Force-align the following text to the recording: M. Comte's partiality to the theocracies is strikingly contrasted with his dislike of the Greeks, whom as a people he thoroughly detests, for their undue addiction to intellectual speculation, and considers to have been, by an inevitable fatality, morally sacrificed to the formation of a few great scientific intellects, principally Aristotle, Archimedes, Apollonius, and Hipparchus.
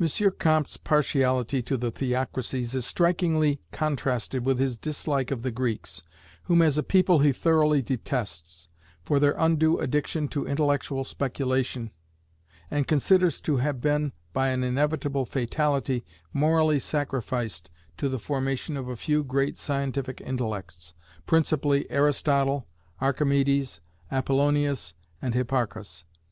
M. 0.00 0.08
Comte's 0.36 0.76
partiality 0.76 1.62
to 1.62 1.76
the 1.76 1.92
theocracies 1.92 2.74
is 2.74 2.84
strikingly 2.84 3.60
contrasted 3.70 4.44
with 4.44 4.58
his 4.58 4.76
dislike 4.76 5.30
of 5.30 5.42
the 5.42 5.52
Greeks, 5.52 6.02
whom 6.42 6.60
as 6.60 6.76
a 6.76 6.82
people 6.82 7.20
he 7.20 7.30
thoroughly 7.30 7.80
detests, 7.80 8.66
for 9.04 9.20
their 9.20 9.36
undue 9.38 9.78
addiction 9.78 10.26
to 10.26 10.44
intellectual 10.44 11.04
speculation, 11.04 11.92
and 12.68 12.88
considers 12.88 13.40
to 13.42 13.58
have 13.58 13.80
been, 13.80 14.12
by 14.32 14.48
an 14.48 14.64
inevitable 14.64 15.24
fatality, 15.24 16.04
morally 16.32 16.80
sacrificed 16.80 17.70
to 17.96 18.08
the 18.08 18.18
formation 18.18 18.76
of 18.76 18.88
a 18.88 18.96
few 18.96 19.22
great 19.22 19.56
scientific 19.56 20.20
intellects, 20.20 20.94
principally 21.28 21.88
Aristotle, 21.92 22.66
Archimedes, 23.00 23.80
Apollonius, 24.10 24.94
and 25.22 25.32
Hipparchus. 25.32 26.02